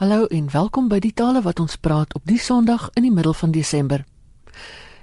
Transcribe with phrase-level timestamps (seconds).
[0.00, 3.34] Hallo en welkom by die tale wat ons praat op die Sondag in die middel
[3.36, 4.06] van Desember.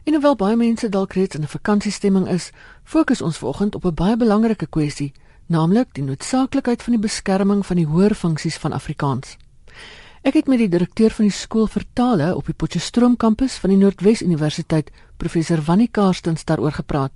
[0.09, 2.49] En hoewel baie mense dalk reeds in 'n vakansiestemming is,
[2.83, 5.13] fokus ons vanoggend op 'n baie belangrike kwessie,
[5.45, 9.37] naamlik die noodsaaklikheid van die beskerming van die hoër funksies van Afrikaans.
[10.21, 13.69] Ek het met die direkteur van die skool vir tale op die Potchefstroom kampus van
[13.69, 17.11] die Noordwes Universiteit, professor Wannie Karstens daaroor gepraat.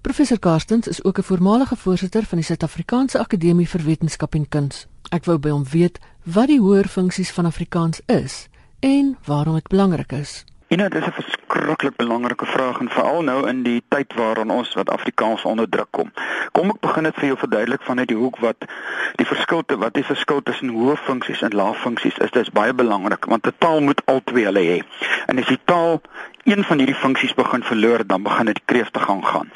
[0.00, 4.86] Professor Karstens is ook 'n voormalige voorsitter van die Suid-Afrikaanse Akademie vir Wetenskap en Kuns.
[5.14, 8.48] Ek wou by hom weet wat die hoër funksies van Afrikaans is
[8.82, 10.42] en waarom dit belangrik is.
[10.72, 14.50] Ja, nou, dit is 'n verskriklik belangrike vraag en veral nou in die tyd waarin
[14.50, 16.12] ons wat Afrikaans onder druk kom.
[16.52, 18.56] Kom ek begin dit vir jou verduidelik vanuit die hoek wat
[19.14, 22.30] die verskil te wat die verskil tussen hoë funksies en lae funksies is.
[22.30, 24.82] Dit is baie belangrik want 'n taal moet albei hulle hê.
[25.26, 26.00] En as die taal
[26.44, 29.50] een van hierdie funksies begin verloor, dan begin dit kreef te gaan gaan.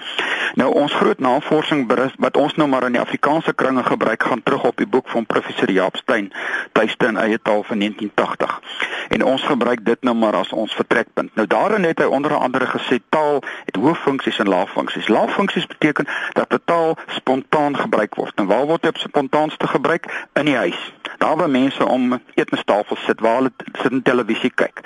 [0.54, 4.42] Nou ons groot navorsing berus wat ons nou maar in die Afrikaanse kringe gebruik gaan
[4.42, 6.32] terug op die boek van professor Jaap Steyn,
[6.72, 8.60] Tuiste in eie taal van 1980.
[9.08, 11.34] En ons gebruik dit nou maar as ons vertrekpunt.
[11.34, 15.08] Nou daarin het hy onder andere gesê taal het hoë funksies en lae funksies.
[15.08, 18.34] Lae funksies beteken dat 'n taal spontaan gebruik word.
[18.34, 20.28] En waar word dit spontaanste gebruik?
[20.32, 20.92] In die huis.
[21.18, 24.80] Daar waar mense om eetmestafels sit, waar hulle sit en televisie kyk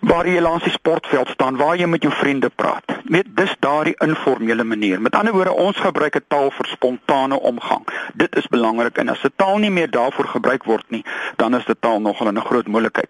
[0.00, 2.84] waar jy langs die sportveld staan waar jy met jou vriende praat.
[3.04, 5.00] Net dis daardie informele manier.
[5.00, 7.84] Met ander woorde, ons gebruik 'n taal vir spontane omgang.
[8.14, 11.04] Dit is belangrik en as 'n taal nie meer daarvoor gebruik word nie,
[11.36, 13.08] dan is dit taal nogal 'n groot moeilikheid.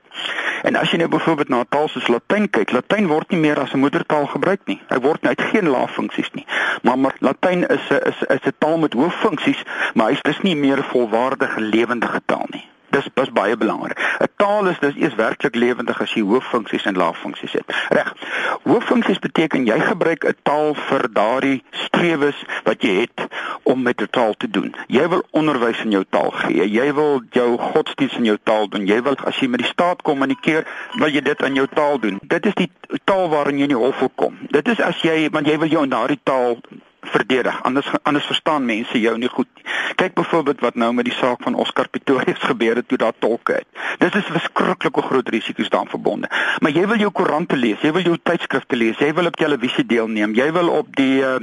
[0.62, 3.60] En as jy nou byvoorbeeld na 'n taal soos Latyn kyk, Latyn word nie meer
[3.60, 4.80] as 'n moedertaal gebruik nie.
[4.88, 6.46] Hy word nie uit geen lae funksies nie.
[6.82, 9.62] Maar, maar Latyn is 'n is is 'n taal met hoë funksies,
[9.94, 12.64] maar hy's dis nie meer 'n volwaardige lewendige taal nie.
[12.98, 13.98] Dis dis baie belangrik.
[14.18, 17.74] 'n Taal is dis eers werklik lewendig as jy hoë funksies en lae funksies het.
[17.94, 18.10] Reg.
[18.66, 23.26] Hoë funksies beteken jy gebruik 'n taal vir daardie strewes wat jy het
[23.62, 24.74] om met 'n taal te doen.
[24.86, 26.70] Jy wil onderwys in jou taal gee.
[26.70, 28.86] Jy wil jou godsdienst in jou taal doen.
[28.86, 30.66] Jy wil as jy met die staat kommunikeer,
[30.98, 32.18] wil jy dit in jou taal doen.
[32.22, 32.70] Dit is die
[33.04, 34.38] taal waarin jy in die hof kom.
[34.50, 36.58] Dit is as jy want jy wil jou in daardie taal
[37.00, 37.62] verdedig.
[37.62, 39.64] Anders anders verstaan mense jou nie goed nie.
[39.94, 43.52] Kyk byvoorbeeld wat nou met die saak van Oscar Pistorius gebeur het toe daar tolke
[43.52, 43.66] het.
[43.98, 46.30] Dis is verskriklike groot risiko's daaraan verbonde.
[46.58, 49.86] Maar jy wil jou koerante lees, jy wil jou tydskrifte lees, jy wil op televisie
[49.86, 51.36] deelneem, jy wil op die uh,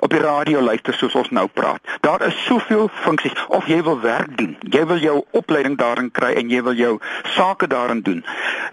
[0.00, 1.80] op die radio luister soos ons nou praat.
[2.00, 4.56] Daar is soveel funksies of jy wil werk doen.
[4.60, 6.98] Jy wil jou opleiding daarin kry en jy wil jou
[7.36, 8.24] sake daarin doen.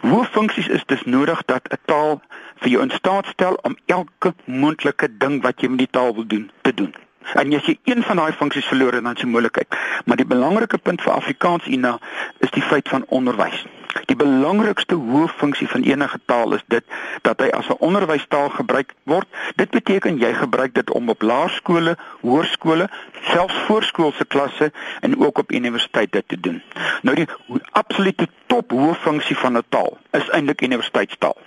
[0.02, 2.22] Hoe funksies is dis nodig dat 'n taal
[2.62, 6.28] vir jou in staat stel om elke moontlike ding wat jy met die taal wil
[6.28, 6.94] doen te doen.
[7.34, 9.78] En as jy een van daai funksies verloor dan se moontlikheid.
[10.06, 11.98] Maar die belangrike punt vir Afrikaans Ina
[12.40, 13.64] is die feit van onderwys.
[14.10, 16.84] Die belangrikste hoë funksie van enige taal is dit
[17.22, 19.28] dat hy as 'n onderwystaal gebruik word.
[19.56, 22.90] Dit beteken jy gebruik dit om op laerskole, hoërskole,
[23.22, 26.62] selfs voorskoolse klasse en ook op universiteite te doen.
[27.02, 27.28] Nou die
[27.72, 31.38] absolute top hoë funksie van 'n taal is eintlik universiteitstaal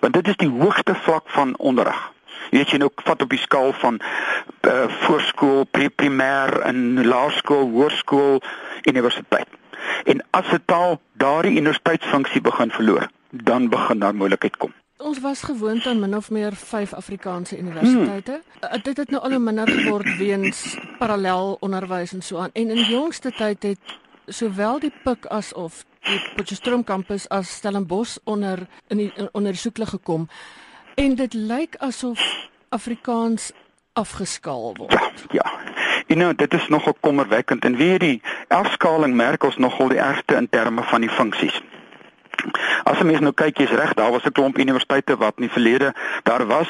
[0.00, 2.00] want dit is die hoogste vlak van onderrig.
[2.50, 8.42] Jy weet jy nou vat op die skaal van uh, voorskool, pre-primêr en laerskool, hoërskool,
[8.90, 9.48] universiteit.
[10.04, 14.72] En as 'n taal daardie universiteitsfunksie begin verloor, dan begin daar moeilikheid kom.
[14.96, 18.42] Ons was gewoond aan min of meer 5 Afrikaanse universiteite.
[18.60, 18.82] Hmm.
[18.82, 22.50] Dit het nou al hoe minder geword weens parallel onderwys en so aan.
[22.52, 23.78] En in jongste tyd het
[24.26, 29.60] sowel die PUK as of die Potchefstroom kampus as Stellenbosch onder in die, onder die
[29.60, 30.28] soeklig gekom
[30.94, 32.20] en dit lyk asof
[32.68, 33.50] Afrikaans
[33.92, 34.92] afgeskaal word.
[34.92, 35.46] Ja, ja.
[36.06, 40.34] En nou dit is nogal kommerwekkend en weer die afskaling merk ons nogal die ergste
[40.34, 41.60] in terme van die funksies.
[42.84, 45.52] As jy mens nou kyk, jy's reg, daar was 'n klomp universiteite wat in die
[45.52, 46.68] verlede daar was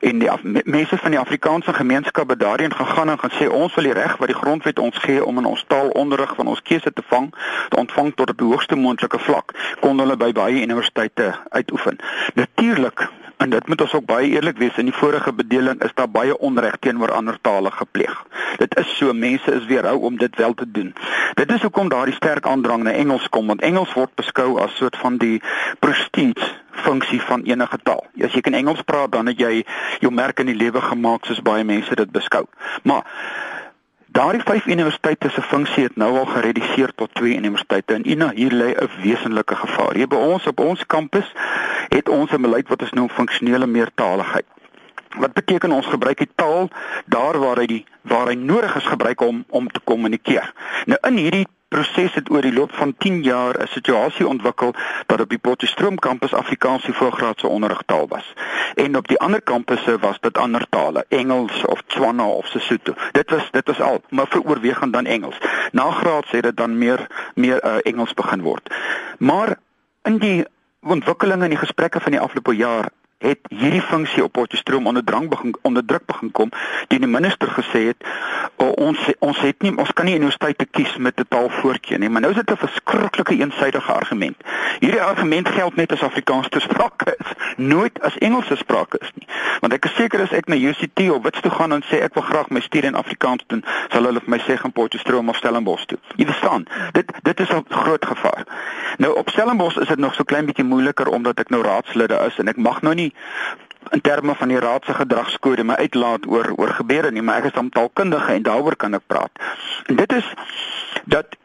[0.00, 0.30] en die
[0.64, 4.28] mense van die Afrikaanse gemeenskap het daarin gegaan en gesê ons wil die reg wat
[4.28, 7.34] die grondwet ons gee om in ons taal onderrig van ons keuse te vang,
[7.68, 11.98] te ontvang tot op die hoogste moontlike vlak, kon hulle by baie universiteite uitoefen.
[12.34, 13.08] Natuurlik
[13.42, 16.38] En dit moet ons ook baie eerlik wees in die vorige bedeling is daar baie
[16.38, 18.14] onreg teenoor ander tale gepleeg.
[18.60, 20.94] Dit is so mense is weerhou om dit wel te doen.
[21.34, 24.96] Dit is hoekom daardie sterk aandrang na Engels kom want Engels word beskou as soort
[24.96, 25.42] van die
[25.78, 28.06] prestige funksie van enige taal.
[28.22, 29.64] As jy kan Engels praat dan het jy
[30.00, 32.46] jou merk in die lewe gemaak soos baie mense dit beskou.
[32.82, 33.02] Maar
[34.12, 38.52] Daardie vyf universiteite se funksie het nou al gereduseer tot twee universiteite en Ina hier
[38.52, 39.94] lê 'n wesenlike gevaar.
[39.94, 41.32] Hier by ons op ons kampus
[41.88, 44.44] het ons 'n beleid wat ons noem funksionele meertaligheid.
[45.32, 46.68] Wat beteken ons gebruik die taal
[47.06, 50.52] daar waar hy die waar hy nodig is gebruik om om te kommunikeer.
[50.84, 54.74] Nou in hierdie proses het oor die loop van 10 jaar 'n situasie ontwikkel
[55.06, 58.34] dat op die Potchefstroom kampus Afrikaans die voorgraadse onderrigtaal was.
[58.74, 62.94] En op die ander kampusse was dit ander tale, Engels of Tswana of Sesotho.
[63.12, 65.38] Dit was dit was al, maar vir oorwegend dan Engels.
[65.72, 68.74] Na graad sê dit dan meer meer uh, Engels begin word.
[69.18, 69.56] Maar
[70.02, 70.44] in die
[70.80, 72.88] ontwikkelinge en die gesprekke van die afgelope jaar
[73.22, 76.50] het hierdie funksie op Potchefstroom onder drang begin onder druk begin kom
[76.88, 78.06] die die minister gesê het
[78.82, 82.08] ons ons het nie ons kan nie universiteite kies met 'n taalvoorkeur nie.
[82.08, 84.36] Maar nou is dit 'n verskriklike eensidedige argument.
[84.78, 89.10] Hierdie argument geld net as Afrikaans te sprake is nooit as Engels te sprake is
[89.14, 89.26] nie.
[89.60, 92.14] Want ek is seker as ek na UCT of Wits toe gaan en sê ek
[92.14, 95.36] wil graag my studie in Afrikaans doen sal hulle vir my sê gaan Potchefstroom of
[95.36, 95.98] Stellenbosch toe.
[96.16, 98.44] Jy verstaan dit dit is 'n groot gevaar.
[98.98, 102.38] Nou op Stellenbosch is dit nog so klein bietjie moeiliker omdat ek nou raadslid is
[102.38, 103.11] en ek mag nou nie
[103.90, 107.50] in terme van die raad se gedragskode my uitlaat oor oor gebeure nie, maar ek
[107.50, 109.30] is dan taalkundige en daaroor kan ek praat.
[109.86, 110.32] En dit is
[111.04, 111.36] dat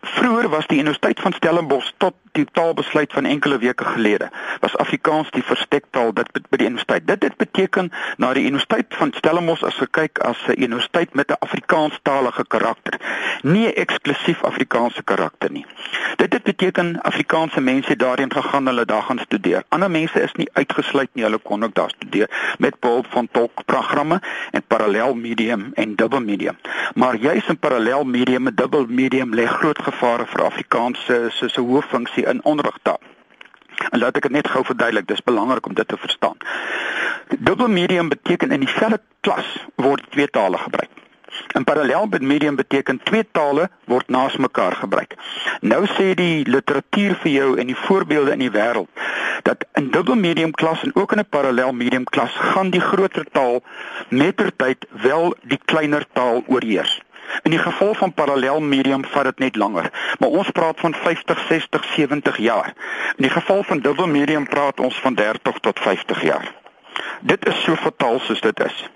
[0.00, 4.30] vroeër was die Universiteit van Stellenbosch tot die taalbesluit van enkele weke gelede
[4.60, 7.06] was Afrikaans die verstektaal dit by die universiteit.
[7.08, 11.40] Dit het beteken na die Universiteit van Stellenbosch as gekyk as 'n universiteit met 'n
[11.46, 13.00] Afrikaanstalige karakter,
[13.42, 15.66] nie eksklusief Afrikaanse karakter nie.
[16.16, 19.62] Dit het beteken Afrikaanse mense daarin gegaan hulle daar gaan studeer.
[19.68, 24.20] Ander mense is nie uitgesluit nie, hulle kon ook daar studeer met behulp van tolkprogramme
[24.50, 26.56] en parallel medium en dubbel medium.
[26.94, 31.60] Maar juis in parallel medium en dubbel medium lê groot gevare vir Afrikaans se se
[31.60, 33.00] hooffunksie in onderrigtaal.
[33.90, 36.36] En laat ek dit net gou verduidelik, dis belangrik om dit te verstaan.
[37.38, 40.90] Dubbel medium beteken in dieselfde klas word twee tale gebruik.
[41.52, 45.14] In parallel met medium beteken twee tale word naas mekaar gebruik.
[45.60, 48.88] Nou sê die literatuur vir jou en die voorbeelde in die wêreld
[49.46, 53.26] dat in dubbel medium klas en ook in 'n parallel medium klas gaan die groter
[53.32, 53.62] taal
[54.08, 57.00] mettertyd wel die kleiner taal oorheers.
[57.42, 61.46] In die geval van parallel medium vat dit net langer, maar ons praat van 50,
[61.48, 62.72] 60, 70 jaar.
[63.16, 66.65] In die geval van dubbel medium praat ons van 30 tot 50 jaar.
[67.20, 68.90] Dit is so fataal soos dit is.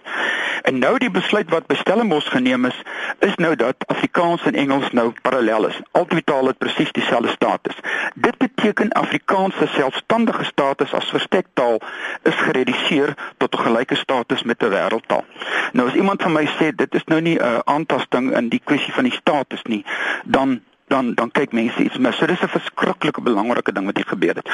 [0.62, 2.82] En nou die besluit wat bestellings geneem is,
[3.18, 5.80] is nou dat Afrikaans en Engels nou parallel is.
[5.90, 7.76] Albei tale het presies dieselfde status.
[8.14, 11.80] Dit beteken Afrikaans se selfstandige status as verstektaal
[12.22, 15.24] is gereduseer tot 'n gelyke status met 'n wêreldtaal.
[15.72, 18.62] Nou as iemand van my sê dit is nou nie 'n uh, aantasting in die
[18.64, 19.84] kwessie van die status nie,
[20.24, 20.60] dan
[20.90, 22.16] dan dan kyk mense iets mis.
[22.18, 24.50] So dis 'n verskriklike belangrike ding wat hier gebeur het.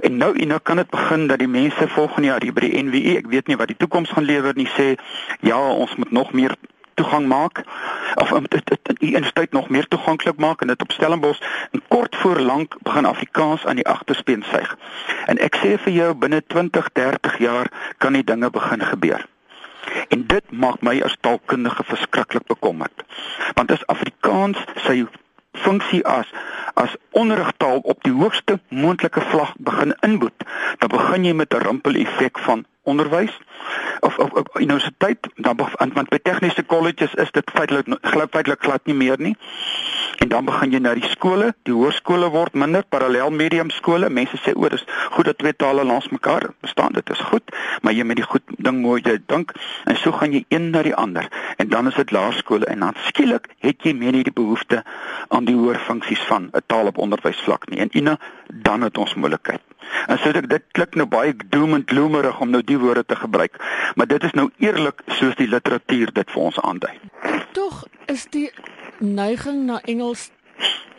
[0.00, 2.82] En nou en nou kan dit begin dat die mense volgende jaar hier by die
[2.82, 4.94] NWE, ek weet nie wat die toekoms gaan lewer nie, sê
[5.40, 6.56] ja, ons moet nog meer
[6.94, 7.62] toegang maak
[8.14, 11.40] of om dit die instituut nog meer toeganklik maak en dit op Stellenbosch
[11.70, 14.76] en kort voor lank begin Afrikaans aan die agterspeen suig.
[15.26, 19.26] En ek sê vir jou binne 20, 30 jaar kan die dinge begin gebeur.
[20.08, 23.04] En dit maak my as taalkundige verskriklik bekommerd.
[23.54, 25.06] Want as Afrikaans sy
[25.52, 26.26] funksie as
[26.74, 30.44] as onderrigtaal op die hoogste moontlike vlak begin inboet,
[30.78, 33.38] dan begin jy met 'n rimpel effek van onderwys
[34.00, 37.86] of of, of universiteit dan want by tegniese kolleges is dit feitelik
[38.30, 39.36] feitelik glad nie meer nie.
[40.20, 44.10] En dan begin jy na die skole, die hoërskole word minder parallel medium skole.
[44.12, 44.84] Mense sê o, dis
[45.14, 46.92] goed dat twee tale langs mekaar bestaan.
[46.92, 49.54] Dit is goed, maar jy moet die goed ding mooi dink
[49.88, 51.28] en so gaan jy een na die ander.
[51.56, 54.84] En dan is dit laerskole en dan skielik het jy meer nie die behoefte
[55.28, 57.80] aan die hoër funksies van 'n taal op onderwysvlak nie.
[57.80, 58.18] En ina
[58.52, 59.69] dan het ons moeilikheid.
[60.06, 63.16] En so dit dit klink nou baie doom en gloomerig om nou die woorde te
[63.16, 63.56] gebruik,
[63.94, 66.94] maar dit is nou eerlik soos die literatuur dit vir ons aandui.
[67.52, 68.50] Tog is die
[68.98, 70.30] neiging na Engels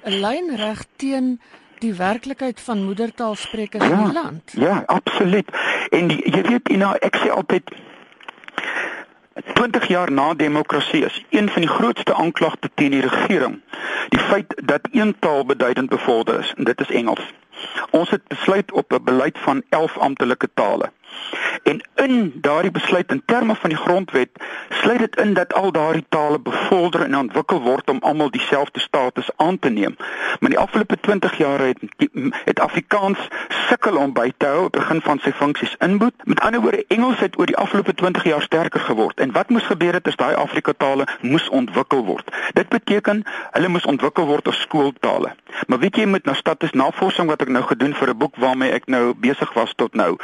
[0.06, 1.40] 'n lyn reg teen
[1.80, 4.52] die werklikheid van moedertaalsprekers ja, in die land.
[4.54, 5.50] Ja, absoluut.
[5.90, 7.72] En die, jy weet, know, ek sê altyd
[9.54, 13.62] 20 jaar na demokrasie is een van die grootste aanklagte teen die regering
[14.10, 17.34] die feit dat een taal beduidend bevorder is en dit is Engels.
[17.90, 20.92] Ons het besluit op 'n beleid van 11 amptelike tale.
[21.64, 24.30] En in daardie besluit in terme van die grondwet
[24.70, 29.30] sluit dit in dat al daardie tale bevorder en ontwikkel word om almal dieselfde status
[29.36, 29.96] aan te neem.
[30.40, 31.78] Maar die afgelope 20 jaar het
[32.44, 36.14] het Afrikaans sukkel om by te hou, begin van sy funksies inboet.
[36.24, 39.20] Met ander woorde, Engels het oor die afgelope 20 jaar sterker geword.
[39.20, 42.36] En wat moes gebeur het as daai Afrika tale moes ontwikkel word?
[42.54, 45.36] Dit beteken hulle moes ontwikkel word as skooltale.
[45.68, 48.72] Maar weet jy met nou status navorsing wat ek nou gedoen vir 'n boek waarmee
[48.72, 50.18] ek nou besig was tot nou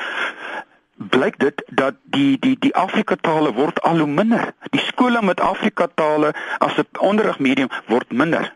[0.97, 4.53] blyk dit dat die die die Afrika tale word al hoe minder.
[4.69, 8.53] Die skole met Afrika tale as 'n onderrigmedium word minder.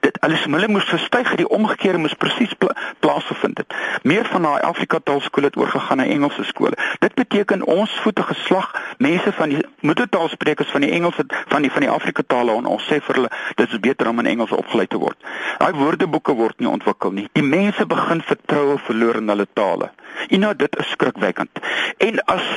[0.00, 3.74] Dit alles hulle moes verstyg, die omgekeerde moes presies pla plaasgevind het.
[4.02, 6.76] Meer van daai Afrika taalskole het oorgegaan na Engelse skole.
[6.98, 11.86] Dit beteken ons voete geslag mense van die moedertaalsprekers van die Engels van die van
[11.86, 14.86] die Afrika tale en ons sê vir hulle dit is beter om in Engels opgelei
[14.86, 15.18] te word.
[15.58, 17.28] Daai woordeboeke word nie ontwikkel nie.
[17.32, 19.90] Die mense begin vertroue verloor in hulle tale.
[20.28, 21.62] En nou dit is skrikwekkend.
[21.98, 22.48] En as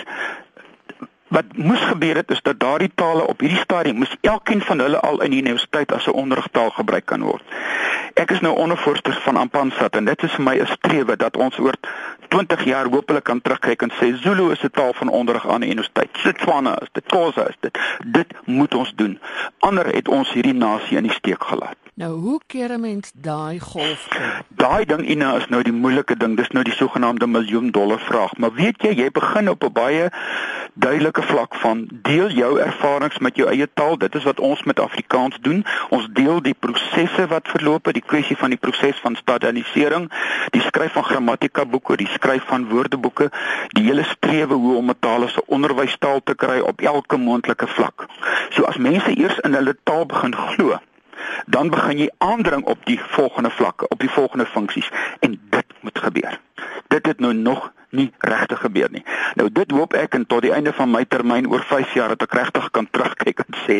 [1.28, 5.00] wat moes gebeur het is dat daardie tale op hierdie stadium moes elkeen van hulle
[5.00, 7.44] al in die universiteit as 'n onderrigtaal gebruik kan word.
[8.14, 11.58] Ek is nou ondervoorsitter van Ampansat en dit is vir my 'n strewe dat ons
[11.60, 11.74] oor
[12.28, 15.70] 20 jaar hopelik kan terugkyk en sê Zulu is 'n taal van onderrig aan die
[15.70, 16.10] universiteit.
[16.14, 17.80] Setswana is dit, Xhosa is dit.
[18.06, 19.20] Dit moet ons doen.
[19.60, 21.78] Ander het ons hierdie nasie in die steek gelaat.
[21.96, 24.08] Nou hoe keer 'n mens daai golf?
[24.48, 26.38] Daai ding Ina is nou die moeilike ding.
[26.38, 28.38] Dis nou die sogenaamde miljoen dollar vraag.
[28.38, 30.12] Maar weet jy, jy begin op 'n baie
[30.74, 33.98] duidelike vlak van deel jou ervarings met jou eie taal.
[33.98, 35.66] Dit is wat ons met Afrikaans doen.
[35.90, 40.12] Ons deel die prosesse wat verloop, die kwessie van die proses van standaardisering,
[40.50, 43.30] die skryf van grammatika boeke, die skryf van woordeboeke,
[43.78, 47.68] die hele strewe hoe om 'n taal as 'n onderwystaal te kry op elke moontlike
[47.68, 48.06] vlak.
[48.50, 50.80] So as mense eers in hulle taal begin glo,
[51.46, 56.00] dan begin jy aandring op die volgende vlakke, op die volgende funksies en dit moet
[56.00, 56.40] gebeur.
[56.88, 59.04] Dit het nou nog nie regtig gebeur nie.
[59.40, 62.26] Nou dit hoop ek en tot die einde van my termyn oor 5 jaar dat
[62.28, 63.78] ek regtig kan terugkyk en sê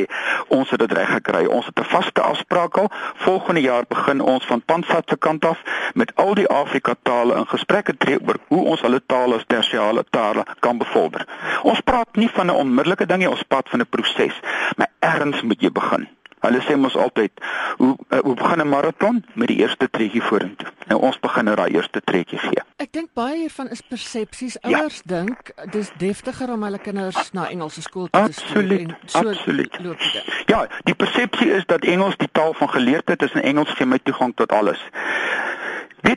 [0.54, 1.46] ons het dit reg gekry.
[1.46, 2.92] Ons het 'n vaste afspraak al.
[3.28, 5.62] Volgende jaar begin ons van Pansat se kant af
[5.94, 10.04] met al die Afrika tale in gesprekke tree oor hoe ons hulle tale as tersiale
[10.10, 11.28] tale kan bevorder.
[11.64, 14.40] Ons praat nie van 'n onmiddellike ding nie, ons praat van 'n proses.
[14.78, 16.08] Maar erns moet jy begin.
[16.46, 17.32] Hulle sê mos altyd,
[17.78, 20.68] hoe uh, hoe begin 'n maraton met die eerste treetjie vorentoe.
[20.88, 22.64] Nou ons begin nou daai eerste treetjie gee.
[22.78, 24.58] Ek dink baie hiervan is persepsies.
[24.62, 24.80] Ja.
[24.80, 25.16] Ouers ja.
[25.16, 29.80] dink dis deftiger om hulle kinders na Engelse skool te stuur en so absoluut.
[29.82, 30.44] loop dit.
[30.46, 34.00] Ja, die persepsie is dat Engels die taal van geleerdheid is en Engels gee my
[34.04, 34.82] toegang tot alles.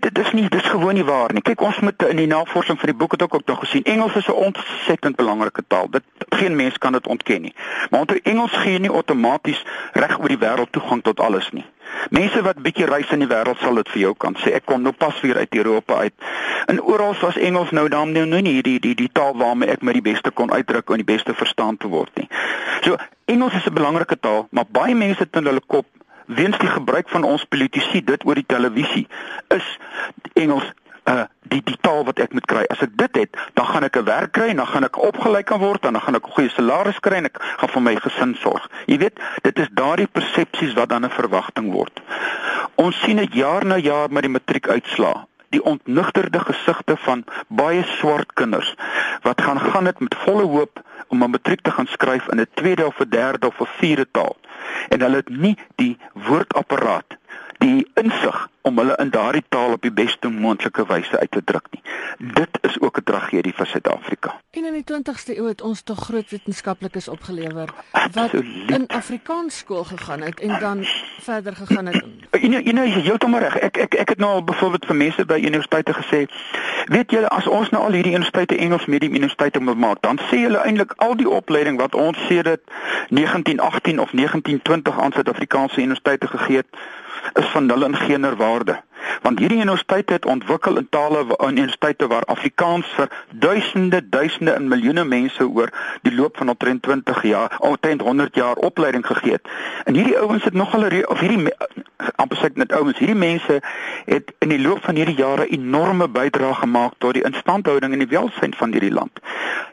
[0.09, 1.43] Dit is nie dis gewoon nie waar nie.
[1.45, 4.15] Kyk ons moet in die navorsing van die boek het ook ook nog gesien Engels
[4.17, 5.91] is 'n ontsettend belangrike taal.
[5.91, 7.55] Dit geen mens kan dit ontken nie.
[7.91, 11.65] Maar onder Engels gee nie outomaties reg oor die wêreld toegang tot alles nie.
[12.11, 14.53] Mense wat bietjie reis in die wêreld sal dit vir jou kan sê.
[14.53, 16.15] Ek kom nou pas weer uit Europa uit.
[16.67, 19.83] En oral was Engels nou dan nou nie die die die, die taal waarmee ek
[19.83, 22.29] my die beste kon uitdruk en die beste verstaan te word nie.
[22.81, 25.87] So Engels is 'n belangrike taal, maar baie mense het in hulle kop
[26.29, 29.07] weens die gebruik van ons politici dit oor die televisie
[29.55, 29.67] is
[30.35, 30.69] Engels
[31.09, 32.67] uh die die taal wat ek moet kry.
[32.69, 35.43] As ek dit het, dan gaan ek 'n werk kry en dan gaan ek opgelei
[35.43, 37.95] kan word en dan gaan ek 'n goeie salaris kry en ek gaan vir my
[37.97, 38.69] gesin sorg.
[38.87, 42.01] Jy weet, dit is daardie persepsies wat dan 'n verwagting word.
[42.75, 48.33] Ons sien dit jaar na jaar met die matriekuitslae die ontnugterde gesigte van baie swart
[48.33, 48.75] kinders
[49.23, 52.47] wat gaan gaan dit met volle hoop om 'n matriek te gaan skryf in 'n
[52.55, 54.37] tweede of 'n derde of 'n vierde taal.
[54.89, 57.18] En hulle het nie die woordapparaat
[57.59, 61.67] die insig om hulle in daardie taal op die beste moontlike wyse uit te druk
[61.71, 61.83] nie.
[62.19, 64.41] Dit is ook 'n tragedie vir Suid-Afrika.
[64.51, 67.69] En in die 20ste eeu het ons tog groot wetenskaplikes opgelewer
[68.13, 68.33] wat
[68.67, 70.85] in Afrikaans skool gegaan het en dan
[71.21, 72.05] verder gegaan het.
[72.31, 73.57] En jy nou jy heeltemal reg.
[73.57, 76.27] Ek ek ek het nou al byvoorbeeld vir mense by universiteite gesê,
[76.87, 80.37] weet julle as ons nou al hierdie universiteite Engels medium universiteite moet maak, dan sê
[80.37, 82.61] hulle eintlik al die opleiding wat ons sê dit
[83.09, 86.67] 1918 of 1920 aan Suid-Afrikaanse universiteite gegee het
[87.33, 88.81] is van nul en geen waarde
[89.23, 94.69] want hierdie universiteite het ontwikkel in tale in universiteite waar Afrikaans vir duisende duisende en
[94.69, 99.49] miljoene mense oor die loop van omtrent 20 jaar omtrent 100 jaar opleiding gegee het.
[99.85, 101.53] En hierdie ouens het nogal of hierdie
[102.17, 103.61] amper sê net ouens hierdie mense
[104.07, 108.11] het in die loop van hierdie jare enorme bydrae gemaak tot die instandhouding en die
[108.11, 109.21] welstand van hierdie land.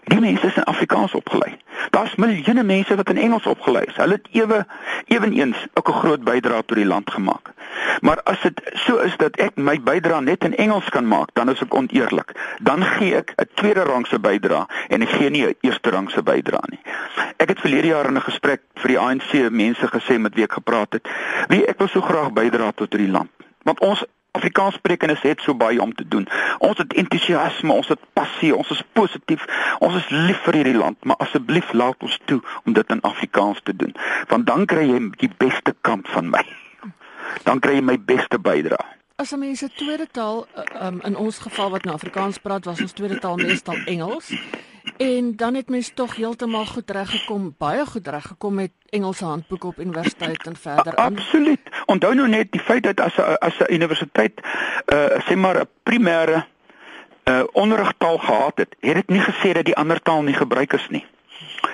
[0.09, 1.55] Die mense is in Afrikaans opgelei.
[1.89, 3.97] Daar's miljoene mense wat in Engels opgelei is.
[4.01, 4.65] Hulle het ewe
[5.05, 7.53] ewenigs ook 'n groot bydrae tot die land gemaak.
[8.01, 11.49] Maar as dit so is dat ek my bydrae net in Engels kan maak, dan
[11.49, 12.33] is ek oneerlik.
[12.59, 16.69] Dan gee ek 'n tweede rangse bydrae en ek gee nie 'n eerste rangse bydrae
[16.69, 16.81] nie.
[17.37, 20.53] Ek het verlede jaar in 'n gesprek vir die ANC mense gesê met wie ek
[20.53, 21.07] gepraat het,
[21.47, 23.29] wie ek wil so graag bydra tot hierdie land.
[23.63, 24.05] Want ons
[24.35, 26.27] Afrikaanssprekendes het so baie om te doen.
[26.57, 29.45] Ons het entoesiasme, ons het passie, ons is positief,
[29.79, 33.61] ons is lief vir hierdie land, maar asseblief laat ons toe om dit in Afrikaans
[33.63, 33.95] te doen,
[34.27, 36.43] want dan kry jy die beste kant van my.
[37.47, 38.83] Dan kry jy my beste bydrae.
[39.17, 40.47] As 'n mens 'n tweede taal
[40.81, 44.33] um, in ons geval wat nou Afrikaans praat, was ons tweede taal meestal Engels.
[44.97, 49.79] En dan het mens tog heeltemal goed reggekom, baie goed reggekom met Engelse handboeke op
[49.79, 51.15] universiteit en verder aan.
[51.15, 51.59] Absoluut.
[51.85, 54.41] Onthou nou net die feit dat as 'n as 'n universiteit
[54.85, 56.45] uh sê maar 'n primêre
[57.29, 60.87] uh onderrigtaal gehad het, het dit nie gesê dat die ander taal nie gebruik is
[60.89, 61.05] nie.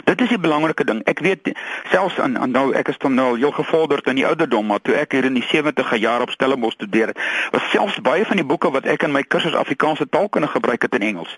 [0.03, 1.01] Dit is die belangrike ding.
[1.09, 1.51] Ek weet
[1.91, 4.81] selfs aan, aan nou ek is dan nou al heel gevorderd in die ouderdom, maar
[4.81, 8.41] toe ek hier in die 70e jaar op Stellenbosch studeer het, was selfs baie van
[8.41, 11.37] die boeke wat ek in my kursus Afrikaanse taalkunde gebruik het in Engels.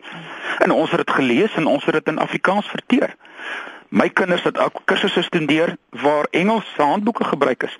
[0.59, 3.15] En ons het dit gelees en ons het dit in Afrikaans verteer.
[3.93, 7.77] My kinders het ook kursusse studeer waar Engels handboeke gebruik is.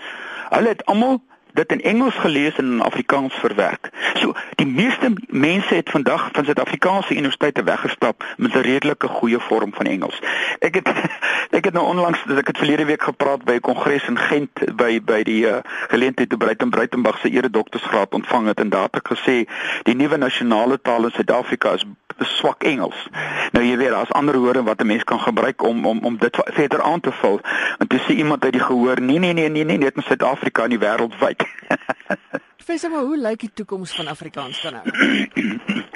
[0.49, 1.21] Hulle het almal
[1.53, 3.89] dit in Engels gelees en in Afrikaans verwerk.
[4.13, 9.73] So die meeste mense het vandag van Suid-Afrikaanse universiteite weggestap met 'n redelike goeie vorm
[9.73, 10.21] van Engels.
[10.59, 10.87] Ek het
[11.57, 15.01] ek het nou onlangs ek het verlede week gepraat by 'n kongres in Gent by
[15.03, 15.57] by die uh,
[15.87, 19.45] geleentheid te Breiten Breitenberg se ere doktorsgraad ontvang het en daar het ek gesê
[19.83, 21.85] die nuwe nasionale taal in Suid-Afrika is
[22.19, 23.07] swak Engels.
[23.51, 26.37] Nou jy weet daar's ander woorde wat 'n mens kan gebruik om om om dit
[26.45, 27.39] verder aan te vul.
[27.77, 30.63] En toe sê iemand uit die gehoor, nee nee nee nee nee net in Suid-Afrika
[30.63, 31.42] en die wêreld wyd.
[32.63, 34.85] Professor, maar hoe lyk die toekoms van Afrikaans dan nou?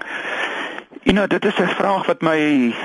[1.07, 2.75] You know, dit is 'n vraag wat my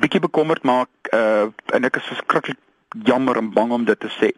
[0.00, 2.58] bietjie bekommerd maak uh en ek is verskriklik
[3.02, 4.30] jammer en bang om dit te sê.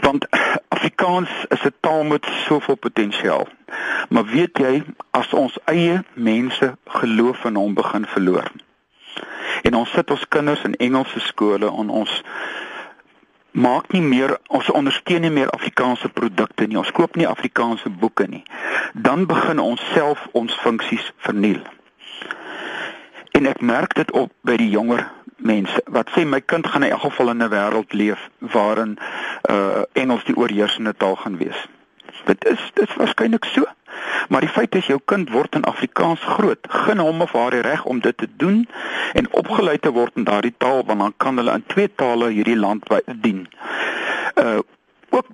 [0.00, 0.26] Want
[0.68, 3.48] Afrikaans is 'n taal met soveel potensiaal.
[4.08, 8.50] Maar weet jy, as ons eie mense geloof in hom begin verloor.
[9.62, 12.22] En ons sit ons kinders in Engelse skole en ons
[13.54, 16.78] maak nie meer ons ondersteun nie meer Afrikaanse produkte nie.
[16.78, 18.42] Ons koop nie Afrikaanse boeke nie.
[18.94, 21.62] Dan begin ons self ons funksies verniel.
[23.38, 25.06] En ek merk dit op by die jonger
[25.44, 28.98] mense wat sê my kind gaan in elk geval in 'n wêreld leef waarin
[29.50, 31.66] uh Engels die oorheersende taal gaan wees.
[32.24, 33.64] Dit is dit is waarskynlik so.
[34.28, 36.66] Maar die feit is jou kind word in Afrikaans groot.
[36.68, 38.68] Gun hom of haar die reg om dit te doen
[39.12, 42.58] en opgelei te word in daardie taal want dan kan hulle in twee tale hierdie
[42.58, 42.88] land
[43.20, 43.46] dien.
[44.34, 44.58] Uh
[45.14, 45.26] ook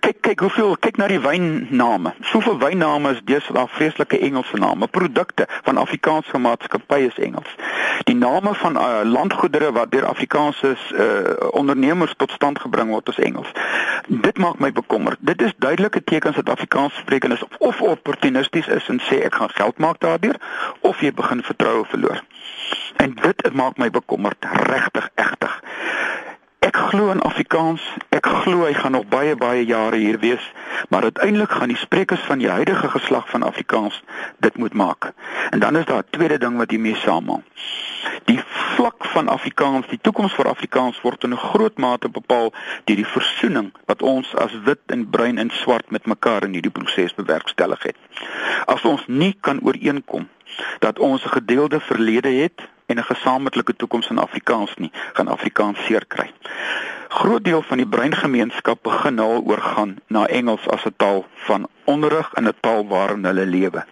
[0.00, 2.12] kyk kyk hoeveel kyk na die wynname.
[2.30, 4.86] Soveel wynname is deesdae vreeslike Engelse name.
[4.86, 7.54] Produkte van Afrikaanse maatskappye is Engels.
[8.08, 13.18] Die name van uh, landgoedere wat deur Afrikaanse uh, ondernemers tot stand gebring word is
[13.18, 13.52] Engels.
[14.08, 15.18] Dit maak my bekommerd.
[15.20, 19.78] Dit is duidelike tekens dat Afrikaans sprekendes of opportunisties is en sê ek gaan geld
[19.78, 20.36] maak daardeur
[20.80, 22.20] of jy begin vertroue verloor.
[22.96, 24.36] En dit maak my bekommerd,
[24.68, 25.60] regtig, egtig.
[26.64, 27.82] Ek glo in Afrikaans.
[28.08, 30.44] Ek glo hy gaan nog baie baie jare hier wees,
[30.88, 33.98] maar uiteindelik gaan die sprekers van die huidige geslag van Afrikaans
[34.40, 35.10] dit moet maak.
[35.50, 37.42] En dan is daar 'n tweede ding wat hiermee saamhang.
[38.24, 42.52] Die vlak van Afrikaans, die toekoms vir Afrikaans word in 'n groot mate bepaal
[42.84, 46.72] deur die versoening wat ons as wit en bruin en swart met mekaar in hierdie
[46.80, 47.96] proses bewerkstellig het.
[48.64, 50.28] As ons nie kan ooreenkom
[50.78, 55.84] dat ons 'n gedeelde verlede het en 'n gesamentlike toekoms in Afrikaans nie, gaan Afrikaans
[55.84, 56.30] seer kry.
[57.08, 62.32] Groot deel van die breingemeenskap begin nou oorgaan na Engels as 'n taal van onderrig
[62.34, 63.84] en 'n taal waarin hulle lewe.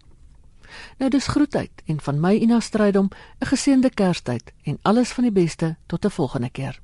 [0.98, 3.08] Nou dis groetheid en van my Ina Strydom
[3.40, 6.80] 'n geseënde Kerstyd en alles van die beste tot 'n volgende keer.